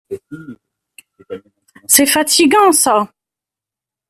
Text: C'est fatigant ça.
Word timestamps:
C'est 1.85 2.07
fatigant 2.07 2.71
ça. 2.71 3.13